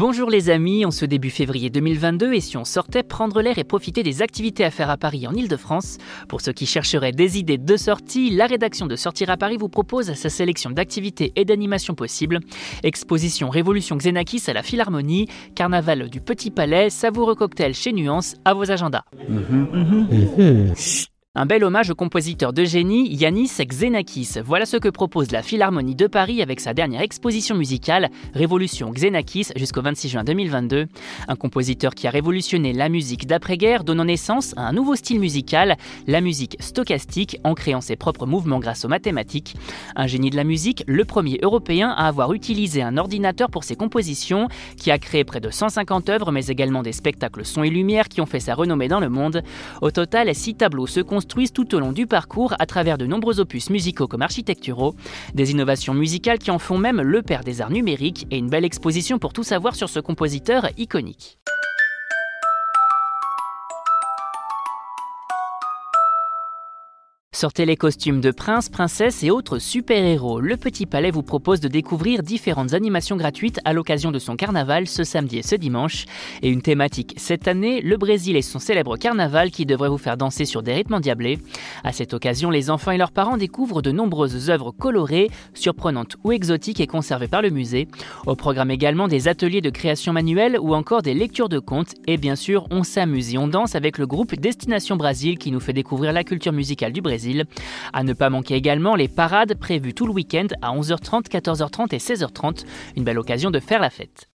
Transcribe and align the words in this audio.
Bonjour 0.00 0.30
les 0.30 0.48
amis, 0.48 0.86
on 0.86 0.90
se 0.90 1.04
début 1.04 1.28
février 1.28 1.68
2022 1.68 2.32
et 2.32 2.40
si 2.40 2.56
on 2.56 2.64
sortait 2.64 3.02
prendre 3.02 3.42
l'air 3.42 3.58
et 3.58 3.64
profiter 3.64 4.02
des 4.02 4.22
activités 4.22 4.64
à 4.64 4.70
faire 4.70 4.88
à 4.88 4.96
Paris 4.96 5.26
en 5.26 5.34
Ile-de-France 5.34 5.98
Pour 6.26 6.40
ceux 6.40 6.54
qui 6.54 6.64
chercheraient 6.64 7.12
des 7.12 7.38
idées 7.38 7.58
de 7.58 7.76
sortie, 7.76 8.30
la 8.30 8.46
rédaction 8.46 8.86
de 8.86 8.96
Sortir 8.96 9.28
à 9.28 9.36
Paris 9.36 9.58
vous 9.58 9.68
propose 9.68 10.14
sa 10.14 10.30
sélection 10.30 10.70
d'activités 10.70 11.34
et 11.36 11.44
d'animations 11.44 11.94
possibles. 11.94 12.40
Exposition 12.82 13.50
Révolution 13.50 13.98
Xenakis 13.98 14.44
à 14.46 14.54
la 14.54 14.62
Philharmonie, 14.62 15.28
Carnaval 15.54 16.08
du 16.08 16.22
Petit 16.22 16.50
Palais, 16.50 16.88
savoureux 16.88 17.34
cocktail 17.34 17.74
chez 17.74 17.92
Nuance, 17.92 18.36
à 18.46 18.54
vos 18.54 18.70
agendas. 18.70 19.02
Mhm. 19.28 19.68
Mhm. 19.70 20.74
Un 21.36 21.46
bel 21.46 21.62
hommage 21.62 21.90
au 21.90 21.94
compositeur 21.94 22.52
de 22.52 22.64
génie 22.64 23.08
Yanis 23.14 23.52
Xenakis. 23.60 24.40
Voilà 24.44 24.66
ce 24.66 24.76
que 24.78 24.88
propose 24.88 25.30
la 25.30 25.44
Philharmonie 25.44 25.94
de 25.94 26.08
Paris 26.08 26.42
avec 26.42 26.58
sa 26.58 26.74
dernière 26.74 27.02
exposition 27.02 27.54
musicale, 27.54 28.10
Révolution 28.34 28.90
Xenakis, 28.90 29.46
jusqu'au 29.54 29.80
26 29.80 30.08
juin 30.08 30.24
2022. 30.24 30.88
Un 31.28 31.36
compositeur 31.36 31.94
qui 31.94 32.08
a 32.08 32.10
révolutionné 32.10 32.72
la 32.72 32.88
musique 32.88 33.28
d'après-guerre, 33.28 33.84
donnant 33.84 34.06
naissance 34.06 34.54
à 34.56 34.62
un 34.62 34.72
nouveau 34.72 34.96
style 34.96 35.20
musical, 35.20 35.76
la 36.08 36.20
musique 36.20 36.56
stochastique, 36.58 37.38
en 37.44 37.54
créant 37.54 37.80
ses 37.80 37.94
propres 37.94 38.26
mouvements 38.26 38.58
grâce 38.58 38.84
aux 38.84 38.88
mathématiques. 38.88 39.54
Un 39.94 40.08
génie 40.08 40.30
de 40.30 40.36
la 40.36 40.42
musique, 40.42 40.82
le 40.88 41.04
premier 41.04 41.38
européen 41.42 41.90
à 41.90 42.08
avoir 42.08 42.32
utilisé 42.32 42.82
un 42.82 42.96
ordinateur 42.96 43.50
pour 43.50 43.62
ses 43.62 43.76
compositions, 43.76 44.48
qui 44.76 44.90
a 44.90 44.98
créé 44.98 45.22
près 45.22 45.38
de 45.38 45.50
150 45.50 46.08
œuvres, 46.08 46.32
mais 46.32 46.46
également 46.46 46.82
des 46.82 46.90
spectacles 46.90 47.44
son 47.44 47.62
et 47.62 47.70
lumière 47.70 48.08
qui 48.08 48.20
ont 48.20 48.26
fait 48.26 48.40
sa 48.40 48.56
renommée 48.56 48.88
dans 48.88 48.98
le 48.98 49.08
monde. 49.08 49.44
Au 49.80 49.92
total, 49.92 50.34
six 50.34 50.56
tableaux 50.56 50.88
se 50.88 50.98
construisent 51.20 51.52
tout 51.52 51.74
au 51.74 51.80
long 51.80 51.92
du 51.92 52.06
parcours 52.06 52.54
à 52.58 52.64
travers 52.64 52.96
de 52.96 53.04
nombreux 53.04 53.40
opus 53.40 53.68
musicaux 53.68 54.08
comme 54.08 54.22
architecturaux, 54.22 54.94
des 55.34 55.50
innovations 55.50 55.92
musicales 55.92 56.38
qui 56.38 56.50
en 56.50 56.58
font 56.58 56.78
même 56.78 57.02
le 57.02 57.20
père 57.20 57.44
des 57.44 57.60
arts 57.60 57.70
numériques 57.70 58.26
et 58.30 58.38
une 58.38 58.48
belle 58.48 58.64
exposition 58.64 59.18
pour 59.18 59.34
tout 59.34 59.42
savoir 59.42 59.74
sur 59.74 59.90
ce 59.90 60.00
compositeur 60.00 60.70
iconique. 60.78 61.38
Sortez 67.40 67.64
les 67.64 67.76
costumes 67.76 68.20
de 68.20 68.32
princes, 68.32 68.68
princesses 68.68 69.22
et 69.22 69.30
autres 69.30 69.58
super-héros. 69.58 70.40
Le 70.40 70.58
Petit 70.58 70.84
Palais 70.84 71.10
vous 71.10 71.22
propose 71.22 71.58
de 71.58 71.68
découvrir 71.68 72.22
différentes 72.22 72.74
animations 72.74 73.16
gratuites 73.16 73.60
à 73.64 73.72
l'occasion 73.72 74.10
de 74.10 74.18
son 74.18 74.36
carnaval 74.36 74.86
ce 74.86 75.04
samedi 75.04 75.38
et 75.38 75.42
ce 75.42 75.54
dimanche. 75.54 76.04
Et 76.42 76.50
une 76.50 76.60
thématique 76.60 77.14
cette 77.16 77.48
année, 77.48 77.80
le 77.80 77.96
Brésil 77.96 78.36
et 78.36 78.42
son 78.42 78.58
célèbre 78.58 78.98
carnaval 78.98 79.50
qui 79.50 79.64
devrait 79.64 79.88
vous 79.88 79.96
faire 79.96 80.18
danser 80.18 80.44
sur 80.44 80.62
des 80.62 80.74
rythmes 80.74 80.92
endiablés. 80.92 81.38
À 81.82 81.92
cette 81.92 82.12
occasion, 82.12 82.50
les 82.50 82.68
enfants 82.68 82.90
et 82.90 82.98
leurs 82.98 83.10
parents 83.10 83.38
découvrent 83.38 83.80
de 83.80 83.90
nombreuses 83.90 84.50
œuvres 84.50 84.70
colorées, 84.70 85.30
surprenantes 85.54 86.18
ou 86.24 86.32
exotiques 86.32 86.80
et 86.80 86.86
conservées 86.86 87.26
par 87.26 87.40
le 87.40 87.48
musée. 87.48 87.88
Au 88.26 88.36
programme 88.36 88.70
également 88.70 89.08
des 89.08 89.28
ateliers 89.28 89.62
de 89.62 89.70
création 89.70 90.12
manuelle 90.12 90.58
ou 90.60 90.74
encore 90.74 91.00
des 91.00 91.14
lectures 91.14 91.48
de 91.48 91.58
contes. 91.58 91.94
Et 92.06 92.18
bien 92.18 92.36
sûr, 92.36 92.66
on 92.70 92.82
s'amuse 92.82 93.32
et 93.32 93.38
on 93.38 93.48
danse 93.48 93.76
avec 93.76 93.96
le 93.96 94.06
groupe 94.06 94.34
Destination 94.34 94.96
Brésil 94.96 95.38
qui 95.38 95.50
nous 95.50 95.60
fait 95.60 95.72
découvrir 95.72 96.12
la 96.12 96.22
culture 96.22 96.52
musicale 96.52 96.92
du 96.92 97.00
Brésil. 97.00 97.29
À 97.92 98.02
ne 98.02 98.12
pas 98.12 98.30
manquer 98.30 98.54
également 98.54 98.94
les 98.94 99.08
parades 99.08 99.54
prévues 99.58 99.94
tout 99.94 100.06
le 100.06 100.12
week-end 100.12 100.46
à 100.62 100.74
11h30, 100.74 101.28
14h30 101.28 101.94
et 101.94 101.98
16h30. 101.98 102.64
Une 102.96 103.04
belle 103.04 103.18
occasion 103.18 103.50
de 103.50 103.60
faire 103.60 103.80
la 103.80 103.90
fête. 103.90 104.29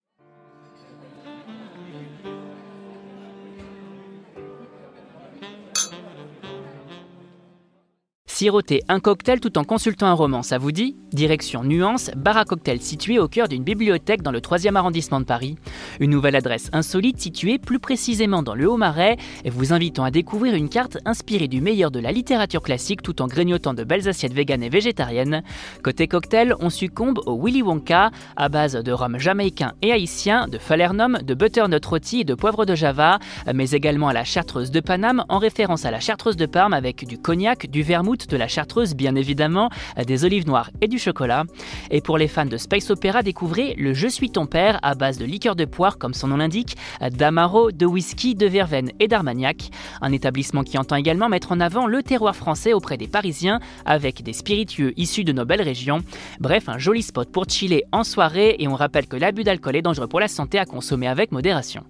Siroter 8.42 8.82
un 8.88 9.00
cocktail 9.00 9.40
tout 9.40 9.60
en 9.60 9.64
consultant 9.64 10.08
un 10.08 10.14
roman, 10.14 10.42
ça 10.42 10.58
vous 10.58 10.72
dit? 10.72 10.96
Direction 11.14 11.64
Nuance, 11.64 12.10
bar 12.16 12.38
à 12.38 12.46
cocktail 12.46 12.82
situé 12.82 13.20
au 13.20 13.28
cœur 13.28 13.48
d'une 13.48 13.64
bibliothèque 13.64 14.24
dans 14.24 14.32
le 14.32 14.40
3e 14.40 14.76
arrondissement 14.76 15.20
de 15.20 15.26
Paris. 15.26 15.58
Une 16.00 16.10
nouvelle 16.10 16.36
adresse 16.36 16.72
insolite 16.74 17.20
située 17.20 17.60
plus 17.60 17.78
précisément 17.78 18.42
dans 18.42 18.56
le 18.56 18.68
Haut-Marais 18.68 19.18
et 19.46 19.52
vous 19.52 19.74
invitant 19.74 20.06
à 20.06 20.10
découvrir 20.10 20.56
une 20.56 20.70
carte 20.70 20.98
inspirée 21.06 21.48
du 21.48 21.62
meilleur 21.62 21.92
de 21.92 22.00
la 22.00 22.12
littérature 22.12 22.64
classique 22.64 23.04
tout 23.04 23.22
en 23.22 23.28
grignotant 23.28 23.76
de 23.76 23.84
belles 23.84 24.10
assiettes 24.10 24.34
véganes 24.34 24.64
et 24.64 24.70
végétariennes. 24.70 25.44
Côté 25.84 26.08
cocktail, 26.08 26.56
on 26.62 26.72
succombe 26.72 27.20
au 27.28 27.40
Willy 27.40 27.62
Wonka 27.62 28.10
à 28.38 28.50
base 28.50 28.74
de 28.74 28.92
rhum 28.92 29.20
jamaïcain 29.20 29.74
et 29.84 29.92
haïtien, 29.92 30.48
de 30.48 30.58
falernum, 30.58 31.20
de 31.22 31.36
butternut 31.36 31.86
rôti 31.86 32.22
et 32.22 32.24
de 32.24 32.34
poivre 32.34 32.66
de 32.66 32.74
Java, 32.74 33.20
mais 33.54 33.70
également 33.70 34.08
à 34.08 34.14
la 34.14 34.24
chartreuse 34.24 34.72
de 34.72 34.80
Paname 34.80 35.26
en 35.30 35.38
référence 35.38 35.86
à 35.86 35.92
la 35.92 36.00
chartreuse 36.00 36.38
de 36.38 36.48
Parme 36.48 36.74
avec 36.74 37.06
du 37.06 37.20
cognac, 37.20 37.70
du 37.70 37.84
vermouth, 37.84 38.31
de 38.32 38.38
la 38.38 38.48
chartreuse 38.48 38.96
bien 38.96 39.16
évidemment, 39.16 39.70
des 40.06 40.26
olives 40.26 40.48
noires 40.48 40.72
et 40.82 40.88
du 40.88 40.98
chocolat. 40.98 41.44
Et 41.90 42.02
pour 42.02 42.18
les 42.18 42.28
fans 42.28 42.46
de 42.46 42.58
Space 42.58 42.90
Opera, 42.90 43.24
découvrez 43.24 43.76
le 43.78 43.94
Je 43.94 44.08
suis 44.08 44.32
ton 44.32 44.46
père 44.46 44.80
à 44.82 44.96
base 44.96 45.18
de 45.18 45.26
liqueur 45.26 45.56
de 45.56 45.66
poire 45.66 45.98
comme 45.98 46.14
son 46.14 46.28
nom 46.28 46.38
l'indique, 46.38 46.78
d'amaro, 47.12 47.72
de 47.72 47.86
whisky, 47.86 48.36
de 48.36 48.48
verveine 48.48 48.92
et 49.00 49.08
d'armagnac. 49.08 49.70
Un 50.02 50.12
établissement 50.12 50.64
qui 50.64 50.78
entend 50.78 50.96
également 50.96 51.30
mettre 51.30 51.52
en 51.52 51.60
avant 51.60 51.88
le 51.88 52.02
terroir 52.04 52.36
français 52.36 52.74
auprès 52.74 52.98
des 52.98 53.08
Parisiens 53.08 53.60
avec 53.86 54.24
des 54.24 54.34
spiritueux 54.34 54.94
issus 54.98 55.24
de 55.24 55.34
nos 55.34 55.46
belles 55.46 55.62
régions. 55.62 56.00
Bref, 56.40 56.70
un 56.70 56.78
joli 56.78 57.02
spot 57.02 57.32
pour 57.32 57.50
chiller 57.50 57.84
en 57.92 58.04
soirée 58.04 58.56
et 58.60 58.68
on 58.68 58.76
rappelle 58.76 59.08
que 59.08 59.18
l'abus 59.18 59.44
d'alcool 59.44 59.76
est 59.76 59.82
dangereux 59.82 60.08
pour 60.08 60.20
la 60.20 60.28
santé 60.28 60.58
à 60.60 60.66
consommer 60.66 61.08
avec 61.08 61.32
modération. 61.32 61.84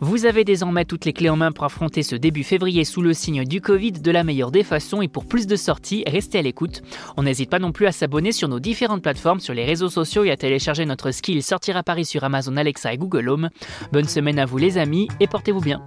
Vous 0.00 0.26
avez 0.26 0.44
désormais 0.44 0.84
toutes 0.84 1.04
les 1.04 1.12
clés 1.12 1.28
en 1.28 1.36
main 1.36 1.52
pour 1.52 1.64
affronter 1.64 2.02
ce 2.02 2.16
début 2.16 2.44
février 2.44 2.84
sous 2.84 3.02
le 3.02 3.12
signe 3.12 3.44
du 3.44 3.60
Covid 3.60 3.92
de 3.92 4.10
la 4.10 4.24
meilleure 4.24 4.50
des 4.50 4.64
façons 4.64 5.02
et 5.02 5.08
pour 5.08 5.26
plus 5.26 5.46
de 5.46 5.56
sorties, 5.56 6.04
restez 6.06 6.38
à 6.38 6.42
l'écoute. 6.42 6.82
On 7.16 7.22
n'hésite 7.22 7.50
pas 7.50 7.58
non 7.58 7.72
plus 7.72 7.86
à 7.86 7.92
s'abonner 7.92 8.32
sur 8.32 8.48
nos 8.48 8.60
différentes 8.60 9.02
plateformes, 9.02 9.40
sur 9.40 9.54
les 9.54 9.64
réseaux 9.64 9.90
sociaux 9.90 10.24
et 10.24 10.30
à 10.30 10.36
télécharger 10.36 10.84
notre 10.84 11.10
skill 11.10 11.42
Sortir 11.42 11.76
à 11.76 11.82
Paris 11.82 12.04
sur 12.04 12.24
Amazon 12.24 12.56
Alexa 12.56 12.92
et 12.92 12.98
Google 12.98 13.28
Home. 13.28 13.50
Bonne 13.92 14.08
semaine 14.08 14.38
à 14.38 14.46
vous 14.46 14.58
les 14.58 14.78
amis 14.78 15.08
et 15.20 15.26
portez-vous 15.26 15.60
bien. 15.60 15.84